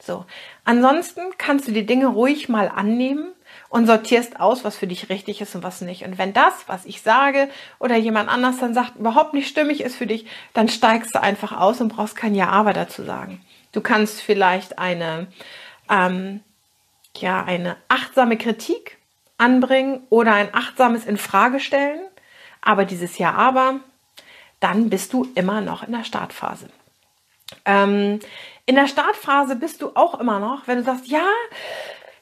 So. 0.01 0.25
Ansonsten 0.65 1.21
kannst 1.37 1.67
du 1.67 1.71
die 1.71 1.85
Dinge 1.85 2.07
ruhig 2.07 2.49
mal 2.49 2.69
annehmen 2.69 3.33
und 3.69 3.87
sortierst 3.87 4.39
aus, 4.39 4.63
was 4.63 4.77
für 4.77 4.87
dich 4.87 5.09
richtig 5.09 5.41
ist 5.41 5.55
und 5.55 5.63
was 5.63 5.81
nicht. 5.81 6.03
Und 6.03 6.17
wenn 6.17 6.33
das, 6.33 6.53
was 6.67 6.85
ich 6.85 7.01
sage 7.01 7.49
oder 7.79 7.95
jemand 7.95 8.29
anders 8.29 8.59
dann 8.59 8.73
sagt, 8.73 8.97
überhaupt 8.97 9.33
nicht 9.33 9.47
stimmig 9.47 9.81
ist 9.81 9.95
für 9.95 10.07
dich, 10.07 10.25
dann 10.53 10.69
steigst 10.69 11.15
du 11.15 11.21
einfach 11.21 11.53
aus 11.53 11.81
und 11.81 11.89
brauchst 11.89 12.15
kein 12.15 12.35
Ja, 12.35 12.49
aber 12.49 12.73
dazu 12.73 13.03
sagen. 13.03 13.41
Du 13.71 13.81
kannst 13.81 14.21
vielleicht 14.21 14.77
eine, 14.77 15.27
ähm, 15.89 16.41
ja, 17.17 17.43
eine 17.43 17.77
achtsame 17.87 18.37
Kritik 18.37 18.97
anbringen 19.43 20.07
oder 20.09 20.33
ein 20.33 20.53
achtsames 20.53 21.05
in 21.05 21.17
Frage 21.17 21.59
stellen. 21.59 21.99
Aber 22.61 22.85
dieses 22.85 23.17
Ja, 23.17 23.33
aber, 23.33 23.81
dann 24.59 24.89
bist 24.89 25.11
du 25.11 25.27
immer 25.35 25.59
noch 25.59 25.83
in 25.83 25.91
der 25.91 26.05
Startphase. 26.05 26.69
Ähm, 27.65 28.19
in 28.65 28.75
der 28.75 28.87
Startphase 28.87 29.57
bist 29.57 29.81
du 29.81 29.91
auch 29.95 30.19
immer 30.19 30.39
noch, 30.39 30.67
wenn 30.67 30.77
du 30.77 30.83
sagst, 30.83 31.07
ja, 31.07 31.27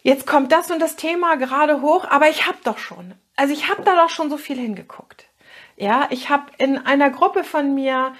jetzt 0.01 0.25
kommt 0.25 0.51
das 0.51 0.71
und 0.71 0.79
das 0.79 0.95
Thema 0.95 1.35
gerade 1.35 1.81
hoch, 1.81 2.05
aber 2.09 2.29
ich 2.29 2.47
habe 2.47 2.57
doch 2.63 2.79
schon. 2.79 3.13
Also 3.35 3.53
ich 3.53 3.69
habe 3.69 3.83
da 3.83 3.95
doch 3.95 4.09
schon 4.09 4.31
so 4.31 4.37
viel 4.37 4.57
hingeguckt. 4.57 5.25
Ja, 5.77 6.07
ich 6.09 6.29
habe 6.29 6.45
in 6.57 6.79
einer 6.79 7.11
Gruppe 7.11 7.43
von 7.43 7.75
mir, 7.75 8.13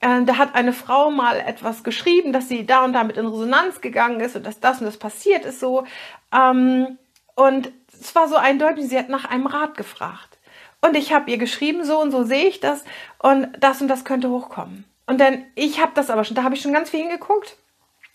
äh, 0.00 0.22
da 0.24 0.36
hat 0.36 0.54
eine 0.54 0.74
Frau 0.74 1.10
mal 1.10 1.40
etwas 1.40 1.82
geschrieben, 1.84 2.34
dass 2.34 2.48
sie 2.48 2.66
da 2.66 2.84
und 2.84 2.92
damit 2.92 3.16
in 3.16 3.26
Resonanz 3.26 3.80
gegangen 3.80 4.20
ist 4.20 4.36
und 4.36 4.44
dass 4.44 4.60
das 4.60 4.80
und 4.80 4.86
das 4.86 4.98
passiert 4.98 5.46
ist 5.46 5.60
so. 5.60 5.84
Ähm, 6.32 6.98
und 7.34 7.72
es 8.02 8.14
war 8.14 8.28
so 8.28 8.36
eindeutig, 8.36 8.88
sie 8.88 8.98
hat 8.98 9.08
nach 9.08 9.24
einem 9.24 9.46
Rat 9.46 9.76
gefragt. 9.76 10.38
Und 10.80 10.96
ich 10.96 11.12
habe 11.12 11.30
ihr 11.30 11.38
geschrieben, 11.38 11.84
so 11.84 12.00
und 12.00 12.10
so 12.10 12.24
sehe 12.24 12.46
ich 12.46 12.58
das 12.58 12.84
und 13.18 13.48
das 13.60 13.80
und 13.80 13.88
das 13.88 14.04
könnte 14.04 14.30
hochkommen. 14.30 14.84
Und 15.06 15.20
dann, 15.20 15.44
ich 15.54 15.80
habe 15.80 15.92
das 15.94 16.10
aber 16.10 16.24
schon, 16.24 16.34
da 16.34 16.42
habe 16.42 16.54
ich 16.54 16.62
schon 16.62 16.72
ganz 16.72 16.90
viel 16.90 17.00
hingeguckt. 17.00 17.56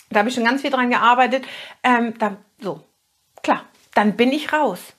Da 0.10 0.20
habe 0.20 0.30
ich 0.30 0.36
schon 0.36 0.44
ganz 0.44 0.62
viel 0.62 0.72
dran 0.72 0.90
gearbeitet. 0.90 1.46
Ähm, 1.84 2.18
da, 2.18 2.38
so, 2.60 2.82
klar, 3.44 3.64
dann 3.94 4.18
bin 4.18 4.32
ich 4.32 4.52
raus. 4.52 4.94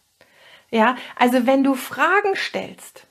Ja, 0.70 0.96
also 1.16 1.46
wenn 1.46 1.64
du 1.64 1.74
Fragen 1.74 2.34
stellst, 2.36 3.06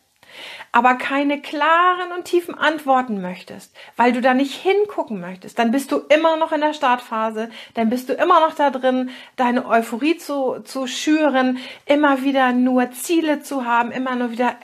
aber 0.71 0.95
keine 0.95 1.41
klaren 1.41 2.11
und 2.11 2.25
tiefen 2.25 2.55
Antworten 2.55 3.21
möchtest, 3.21 3.75
weil 3.95 4.11
du 4.11 4.21
da 4.21 4.33
nicht 4.33 4.53
hingucken 4.53 5.19
möchtest, 5.19 5.59
dann 5.59 5.71
bist 5.71 5.91
du 5.91 5.97
immer 6.09 6.37
noch 6.37 6.51
in 6.51 6.61
der 6.61 6.73
Startphase, 6.73 7.49
dann 7.73 7.89
bist 7.89 8.09
du 8.09 8.13
immer 8.13 8.39
noch 8.39 8.55
da 8.55 8.69
drin, 8.69 9.09
deine 9.35 9.65
Euphorie 9.67 10.17
zu, 10.17 10.59
zu 10.63 10.87
schüren, 10.87 11.59
immer 11.85 12.23
wieder 12.23 12.51
nur 12.51 12.91
Ziele 12.91 13.41
zu 13.41 13.65
haben, 13.65 13.91
immer 13.91 14.15
nur 14.15 14.31
wieder 14.31 14.55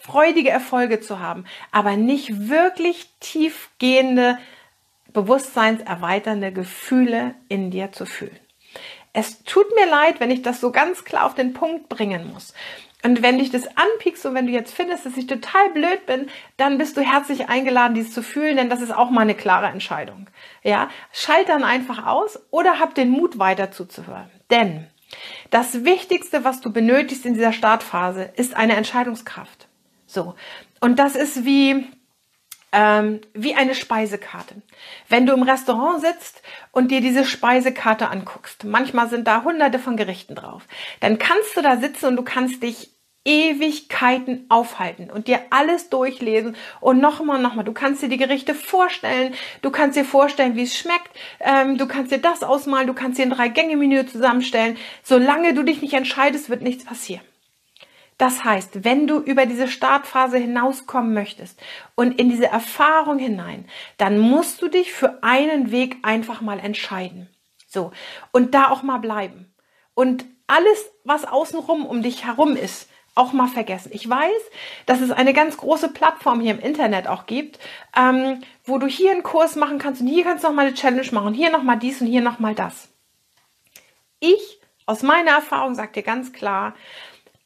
freudige 0.00 0.50
Erfolge 0.50 1.00
zu 1.00 1.18
haben, 1.18 1.44
aber 1.72 1.96
nicht 1.96 2.48
wirklich 2.48 3.10
tiefgehende 3.20 4.38
bewusstseinserweiternde 5.12 6.52
Gefühle 6.52 7.34
in 7.48 7.70
dir 7.70 7.90
zu 7.90 8.06
fühlen. 8.06 8.38
Es 9.12 9.42
tut 9.44 9.74
mir 9.74 9.86
leid, 9.86 10.20
wenn 10.20 10.30
ich 10.30 10.42
das 10.42 10.60
so 10.60 10.70
ganz 10.70 11.04
klar 11.04 11.24
auf 11.24 11.34
den 11.34 11.54
Punkt 11.54 11.88
bringen 11.88 12.30
muss. 12.32 12.52
Und 13.06 13.22
wenn 13.22 13.38
dich 13.38 13.50
das 13.50 13.68
anpiekst 13.76 14.26
und 14.26 14.34
wenn 14.34 14.48
du 14.48 14.52
jetzt 14.52 14.74
findest, 14.74 15.06
dass 15.06 15.16
ich 15.16 15.28
total 15.28 15.70
blöd 15.70 16.06
bin, 16.06 16.26
dann 16.56 16.76
bist 16.76 16.96
du 16.96 17.02
herzlich 17.02 17.48
eingeladen, 17.48 17.94
dies 17.94 18.12
zu 18.12 18.20
fühlen, 18.20 18.56
denn 18.56 18.68
das 18.68 18.80
ist 18.80 18.90
auch 18.92 19.10
mal 19.10 19.20
eine 19.20 19.36
klare 19.36 19.68
Entscheidung. 19.68 20.28
Ja, 20.64 20.88
schalt 21.12 21.48
dann 21.48 21.62
einfach 21.62 22.04
aus 22.04 22.40
oder 22.50 22.80
hab 22.80 22.96
den 22.96 23.10
Mut 23.10 23.38
weiter 23.38 23.70
zuzuhören. 23.70 24.28
Denn 24.50 24.88
das 25.50 25.84
Wichtigste, 25.84 26.42
was 26.42 26.60
du 26.60 26.72
benötigst 26.72 27.24
in 27.24 27.34
dieser 27.34 27.52
Startphase, 27.52 28.28
ist 28.34 28.56
eine 28.56 28.74
Entscheidungskraft. 28.74 29.68
So. 30.08 30.34
Und 30.80 30.98
das 30.98 31.14
ist 31.14 31.44
wie, 31.44 31.86
ähm, 32.72 33.20
wie 33.34 33.54
eine 33.54 33.76
Speisekarte. 33.76 34.62
Wenn 35.08 35.26
du 35.26 35.32
im 35.32 35.44
Restaurant 35.44 36.00
sitzt 36.00 36.42
und 36.72 36.90
dir 36.90 37.00
diese 37.00 37.24
Speisekarte 37.24 38.08
anguckst, 38.08 38.64
manchmal 38.64 39.08
sind 39.08 39.28
da 39.28 39.44
hunderte 39.44 39.78
von 39.78 39.96
Gerichten 39.96 40.34
drauf, 40.34 40.64
dann 40.98 41.18
kannst 41.18 41.56
du 41.56 41.62
da 41.62 41.76
sitzen 41.76 42.06
und 42.06 42.16
du 42.16 42.24
kannst 42.24 42.64
dich 42.64 42.95
Ewigkeiten 43.26 44.46
aufhalten 44.48 45.10
und 45.10 45.26
dir 45.26 45.40
alles 45.50 45.90
durchlesen 45.90 46.56
und 46.80 47.00
nochmal, 47.00 47.42
nochmal. 47.42 47.64
Du 47.64 47.72
kannst 47.72 48.02
dir 48.02 48.08
die 48.08 48.16
Gerichte 48.16 48.54
vorstellen, 48.54 49.34
du 49.62 49.70
kannst 49.70 49.96
dir 49.96 50.04
vorstellen, 50.04 50.56
wie 50.56 50.62
es 50.62 50.76
schmeckt, 50.76 51.10
ähm, 51.40 51.76
du 51.76 51.86
kannst 51.86 52.12
dir 52.12 52.18
das 52.18 52.42
ausmalen, 52.42 52.86
du 52.86 52.94
kannst 52.94 53.18
dir 53.18 53.24
ein 53.24 53.30
Drei-Gänge-Menü 53.30 54.06
zusammenstellen. 54.06 54.78
Solange 55.02 55.52
du 55.52 55.64
dich 55.64 55.82
nicht 55.82 55.94
entscheidest, 55.94 56.48
wird 56.48 56.62
nichts 56.62 56.84
passieren. 56.84 57.24
Das 58.18 58.44
heißt, 58.44 58.84
wenn 58.84 59.06
du 59.06 59.18
über 59.18 59.44
diese 59.44 59.68
Startphase 59.68 60.38
hinauskommen 60.38 61.12
möchtest 61.12 61.60
und 61.96 62.18
in 62.18 62.30
diese 62.30 62.46
Erfahrung 62.46 63.18
hinein, 63.18 63.66
dann 63.98 64.18
musst 64.18 64.62
du 64.62 64.68
dich 64.68 64.92
für 64.92 65.22
einen 65.22 65.70
Weg 65.70 65.98
einfach 66.02 66.40
mal 66.40 66.58
entscheiden. 66.58 67.28
So. 67.66 67.92
Und 68.32 68.54
da 68.54 68.70
auch 68.70 68.82
mal 68.82 68.98
bleiben. 68.98 69.52
Und 69.92 70.24
alles, 70.46 70.90
was 71.04 71.24
außenrum 71.24 71.84
um 71.84 72.02
dich 72.02 72.24
herum 72.24 72.56
ist, 72.56 72.88
auch 73.16 73.32
mal 73.32 73.48
vergessen. 73.48 73.90
Ich 73.92 74.08
weiß, 74.08 74.42
dass 74.86 75.00
es 75.00 75.10
eine 75.10 75.32
ganz 75.32 75.56
große 75.56 75.88
Plattform 75.88 76.40
hier 76.40 76.52
im 76.52 76.60
Internet 76.60 77.08
auch 77.08 77.26
gibt, 77.26 77.58
ähm, 77.96 78.40
wo 78.64 78.78
du 78.78 78.86
hier 78.86 79.10
einen 79.10 79.24
Kurs 79.24 79.56
machen 79.56 79.78
kannst 79.78 80.00
und 80.00 80.06
hier 80.06 80.22
kannst 80.22 80.44
du 80.44 80.48
noch 80.48 80.54
mal 80.54 80.66
eine 80.66 80.74
Challenge 80.74 81.08
machen 81.12 81.28
und 81.28 81.34
hier 81.34 81.50
noch 81.50 81.62
mal 81.62 81.76
dies 81.76 82.00
und 82.00 82.06
hier 82.06 82.20
noch 82.20 82.38
mal 82.38 82.54
das. 82.54 82.88
Ich 84.20 84.60
aus 84.86 85.02
meiner 85.02 85.32
Erfahrung 85.32 85.74
sage 85.74 85.92
dir 85.92 86.02
ganz 86.02 86.32
klar, 86.32 86.74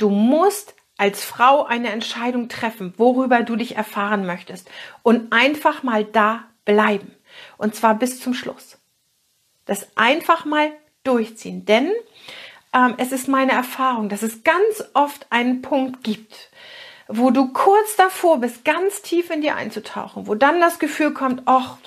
Du 0.00 0.08
musst 0.08 0.74
als 0.96 1.22
Frau 1.22 1.66
eine 1.66 1.90
Entscheidung 1.90 2.48
treffen, 2.48 2.94
worüber 2.96 3.42
du 3.42 3.54
dich 3.54 3.76
erfahren 3.76 4.24
möchtest 4.24 4.68
und 5.02 5.30
einfach 5.30 5.82
mal 5.82 6.06
da 6.06 6.44
bleiben. 6.64 7.14
Und 7.58 7.74
zwar 7.74 7.94
bis 7.98 8.18
zum 8.18 8.32
Schluss. 8.32 8.78
Das 9.66 9.94
einfach 9.98 10.46
mal 10.46 10.72
durchziehen. 11.04 11.66
Denn 11.66 11.92
ähm, 12.72 12.94
es 12.98 13.12
ist 13.12 13.28
meine 13.28 13.52
Erfahrung, 13.52 14.08
dass 14.08 14.22
es 14.22 14.42
ganz 14.44 14.84
oft 14.94 15.26
einen 15.30 15.62
Punkt 15.62 16.04
gibt, 16.04 16.50
wo 17.08 17.30
du 17.30 17.52
kurz 17.52 17.96
davor 17.96 18.38
bist, 18.38 18.64
ganz 18.64 19.02
tief 19.02 19.30
in 19.30 19.40
dir 19.40 19.56
einzutauchen, 19.56 20.26
wo 20.26 20.34
dann 20.34 20.60
das 20.60 20.78
Gefühl 20.78 21.12
kommt, 21.12 21.42
ach, 21.46 21.78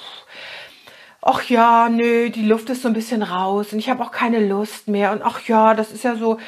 ach 1.22 1.44
ja, 1.46 1.88
nö, 1.90 2.30
die 2.30 2.46
Luft 2.46 2.70
ist 2.70 2.82
so 2.82 2.90
ein 2.90 2.94
bisschen 2.94 3.24
raus 3.24 3.72
und 3.72 3.80
ich 3.80 3.90
habe 3.90 4.04
auch 4.04 4.12
keine 4.12 4.46
Lust 4.46 4.88
mehr 4.90 5.14
und 5.14 5.22
ach 5.22 5.42
ja, 5.48 5.74
das 5.74 5.92
ist 5.92 6.04
ja 6.04 6.16
so, 6.16 6.40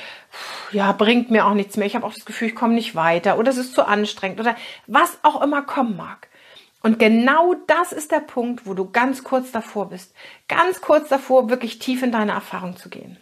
ja, 0.72 0.92
bringt 0.92 1.32
mir 1.32 1.46
auch 1.46 1.54
nichts 1.54 1.78
mehr. 1.78 1.88
Ich 1.88 1.96
habe 1.96 2.06
auch 2.06 2.14
das 2.14 2.26
Gefühl, 2.26 2.50
ich 2.50 2.56
komme 2.56 2.74
nicht 2.74 2.96
weiter 2.96 3.38
oder 3.38 3.52
es 3.52 3.58
ist 3.58 3.74
zu 3.74 3.88
anstrengend 3.88 4.40
oder 4.42 4.56
was 4.88 5.18
auch 5.24 5.42
immer 5.42 5.62
kommen 5.62 5.96
mag. 5.96 6.28
Und 6.82 7.00
genau 7.00 7.56
das 7.66 7.94
ist 7.94 8.12
der 8.12 8.20
Punkt, 8.20 8.68
wo 8.68 8.74
du 8.74 8.92
ganz 8.92 9.24
kurz 9.24 9.52
davor 9.52 9.90
bist. 9.90 10.14
Ganz 10.48 10.82
kurz 10.82 11.10
davor, 11.10 11.50
wirklich 11.50 11.80
tief 11.80 12.04
in 12.04 12.12
deine 12.12 12.34
Erfahrung 12.34 12.78
zu 12.78 12.90
gehen. 12.90 13.18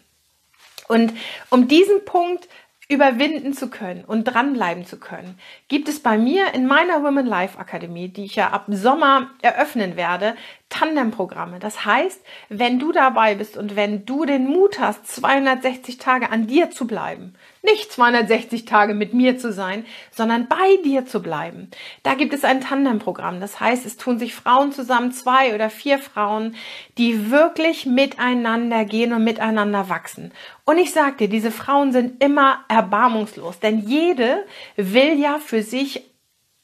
Und 0.88 1.14
um 1.50 1.68
diesen 1.68 2.06
Punkt 2.06 2.48
überwinden 2.90 3.54
zu 3.54 3.70
können 3.70 4.04
und 4.04 4.26
dranbleiben 4.26 4.86
zu 4.86 5.00
können, 5.00 5.40
gibt 5.68 5.88
es 5.88 6.02
bei 6.02 6.18
mir 6.18 6.54
in 6.54 6.68
meiner 6.68 7.04
Women 7.04 7.26
Life 7.26 7.58
Akademie, 7.58 8.10
die 8.10 8.26
ich 8.26 8.36
ja 8.36 8.50
ab 8.50 8.66
Sommer 8.68 9.30
eröffnen 9.42 9.96
werde, 9.96 10.36
Tandemprogramme. 10.70 11.60
Das 11.60 11.86
heißt, 11.86 12.22
wenn 12.50 12.80
du 12.80 12.92
dabei 12.92 13.36
bist 13.36 13.58
und 13.58 13.76
wenn 13.76 14.06
du 14.06 14.26
den 14.26 14.48
Mut 14.48 14.80
hast, 14.80 15.08
260 15.08 15.98
Tage 15.98 16.30
an 16.30 16.48
dir 16.48 16.72
zu 16.72 16.86
bleiben, 16.86 17.36
nicht 17.64 17.92
260 17.92 18.66
Tage 18.66 18.94
mit 18.94 19.14
mir 19.14 19.38
zu 19.38 19.54
sein, 19.54 19.86
sondern 20.12 20.48
bei 20.48 20.78
dir 20.84 21.06
zu 21.06 21.22
bleiben. 21.22 21.72
Da 22.04 22.14
gibt 22.14 22.34
es 22.34 22.44
ein 22.44 22.60
Tandemprogramm. 22.60 23.40
Das 23.40 23.60
heißt, 23.60 23.86
es 23.86 23.96
tun 23.96 24.20
sich 24.20 24.36
Frauen 24.36 24.74
zusammen, 24.74 25.14
zwei 25.14 25.56
oder 25.56 25.70
vier 25.70 25.98
Frauen, 25.98 26.56
die 26.98 27.32
wirklich 27.32 27.86
miteinander 27.86 28.84
gehen 28.84 29.14
und 29.14 29.24
miteinander 29.24 29.88
wachsen. 29.90 30.34
Und 30.66 30.78
ich 30.78 30.92
sag 30.92 31.18
dir, 31.18 31.30
diese 31.30 31.52
Frauen 31.52 31.94
sind 31.94 32.22
immer 32.22 32.66
erbarmungslos, 32.68 33.60
denn 33.60 33.80
jede 33.80 34.46
will 34.76 35.18
ja 35.18 35.40
für 35.40 35.64
sich 35.64 36.04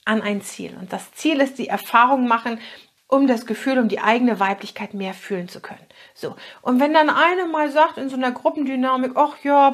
an 0.04 0.22
ein 0.22 0.42
Ziel. 0.42 0.76
Und 0.80 0.92
das 0.92 1.14
Ziel 1.14 1.40
ist 1.40 1.60
die 1.60 1.68
Erfahrung 1.68 2.28
machen, 2.28 2.60
um 3.08 3.26
das 3.26 3.46
Gefühl, 3.46 3.80
um 3.80 3.90
die 3.90 4.02
eigene 4.02 4.40
Weiblichkeit 4.40 4.94
mehr 4.94 5.14
fühlen 5.14 5.50
zu 5.50 5.62
können. 5.62 5.86
So. 6.14 6.36
Und 6.62 6.80
wenn 6.80 6.94
dann 6.94 7.10
eine 7.10 7.46
mal 7.46 7.72
sagt 7.72 7.98
in 7.98 8.10
so 8.10 8.16
einer 8.16 8.32
Gruppendynamik, 8.32 9.14
ach 9.16 9.36
ja, 9.44 9.72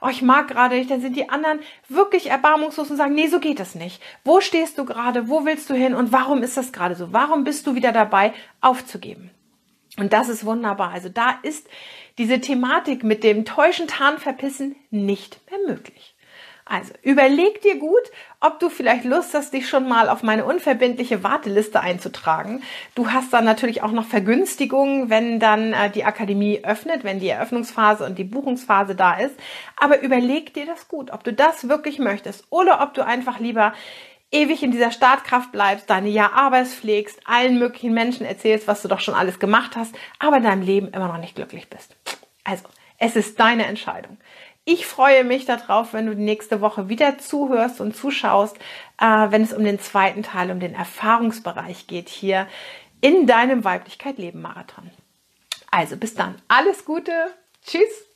oh, 0.00 0.08
ich 0.08 0.22
mag 0.22 0.48
gerade 0.48 0.76
nicht, 0.76 0.90
dann 0.90 1.00
sind 1.00 1.16
die 1.16 1.28
anderen 1.28 1.60
wirklich 1.88 2.28
erbarmungslos 2.30 2.90
und 2.90 2.96
sagen, 2.96 3.14
nee, 3.14 3.28
so 3.28 3.40
geht 3.40 3.60
es 3.60 3.74
nicht. 3.74 4.02
Wo 4.24 4.40
stehst 4.40 4.78
du 4.78 4.84
gerade? 4.84 5.28
Wo 5.28 5.44
willst 5.44 5.70
du 5.70 5.74
hin? 5.74 5.94
Und 5.94 6.12
warum 6.12 6.42
ist 6.42 6.56
das 6.56 6.72
gerade 6.72 6.94
so? 6.94 7.12
Warum 7.12 7.44
bist 7.44 7.66
du 7.66 7.74
wieder 7.74 7.92
dabei, 7.92 8.32
aufzugeben? 8.60 9.30
Und 9.98 10.12
das 10.12 10.28
ist 10.28 10.44
wunderbar. 10.44 10.90
Also 10.90 11.08
da 11.08 11.38
ist 11.42 11.68
diese 12.18 12.40
Thematik 12.40 13.04
mit 13.04 13.24
dem 13.24 13.44
Täuschen, 13.44 13.88
Tarn, 13.88 14.18
Verpissen 14.18 14.76
nicht 14.90 15.40
mehr 15.50 15.74
möglich. 15.74 16.09
Also 16.72 16.92
überleg 17.02 17.62
dir 17.62 17.78
gut, 17.78 18.12
ob 18.38 18.60
du 18.60 18.68
vielleicht 18.68 19.04
Lust 19.04 19.34
hast, 19.34 19.52
dich 19.52 19.68
schon 19.68 19.88
mal 19.88 20.08
auf 20.08 20.22
meine 20.22 20.44
unverbindliche 20.44 21.24
Warteliste 21.24 21.80
einzutragen. 21.80 22.62
Du 22.94 23.10
hast 23.10 23.32
dann 23.32 23.44
natürlich 23.44 23.82
auch 23.82 23.90
noch 23.90 24.04
Vergünstigungen, 24.04 25.10
wenn 25.10 25.40
dann 25.40 25.72
äh, 25.72 25.90
die 25.90 26.04
Akademie 26.04 26.60
öffnet, 26.62 27.02
wenn 27.02 27.18
die 27.18 27.28
Eröffnungsphase 27.28 28.06
und 28.06 28.18
die 28.18 28.24
Buchungsphase 28.24 28.94
da 28.94 29.14
ist. 29.14 29.34
Aber 29.76 30.00
überleg 30.00 30.54
dir 30.54 30.64
das 30.64 30.86
gut, 30.86 31.10
ob 31.10 31.24
du 31.24 31.32
das 31.32 31.68
wirklich 31.68 31.98
möchtest 31.98 32.44
oder 32.50 32.80
ob 32.82 32.94
du 32.94 33.04
einfach 33.04 33.40
lieber 33.40 33.74
ewig 34.30 34.62
in 34.62 34.70
dieser 34.70 34.92
Startkraft 34.92 35.50
bleibst, 35.50 35.90
deine 35.90 36.08
Ja-Arbeit 36.08 36.68
pflegst, 36.68 37.18
allen 37.24 37.58
möglichen 37.58 37.94
Menschen 37.94 38.24
erzählst, 38.24 38.68
was 38.68 38.80
du 38.82 38.86
doch 38.86 39.00
schon 39.00 39.14
alles 39.14 39.40
gemacht 39.40 39.74
hast, 39.74 39.92
aber 40.20 40.36
in 40.36 40.44
deinem 40.44 40.62
Leben 40.62 40.92
immer 40.92 41.08
noch 41.08 41.18
nicht 41.18 41.34
glücklich 41.34 41.68
bist. 41.68 41.96
Also, 42.44 42.68
es 43.02 43.16
ist 43.16 43.40
deine 43.40 43.66
Entscheidung. 43.66 44.18
Ich 44.72 44.86
freue 44.86 45.24
mich 45.24 45.46
darauf, 45.46 45.94
wenn 45.94 46.06
du 46.06 46.14
nächste 46.14 46.60
Woche 46.60 46.88
wieder 46.88 47.18
zuhörst 47.18 47.80
und 47.80 47.96
zuschaust, 47.96 48.56
äh, 49.00 49.26
wenn 49.30 49.42
es 49.42 49.52
um 49.52 49.64
den 49.64 49.80
zweiten 49.80 50.22
Teil, 50.22 50.52
um 50.52 50.60
den 50.60 50.76
Erfahrungsbereich 50.76 51.88
geht 51.88 52.08
hier 52.08 52.46
in 53.00 53.26
deinem 53.26 53.64
Weiblichkeit 53.64 54.18
Leben 54.18 54.40
Marathon. 54.40 54.88
Also 55.72 55.96
bis 55.96 56.14
dann, 56.14 56.36
alles 56.46 56.84
Gute, 56.84 57.10
tschüss. 57.66 58.06